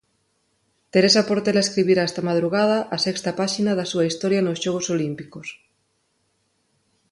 Teresa 0.93 1.21
Portela 1.29 1.65
escribirá 1.65 2.01
esta 2.05 2.25
madrugada 2.29 2.77
a 2.95 2.97
sexta 3.05 3.31
páxina 3.39 3.71
da 3.75 3.89
súa 3.91 4.05
historia 4.09 4.41
nos 4.45 4.61
Xogos 4.63 4.87
Olímpicos. 4.95 5.47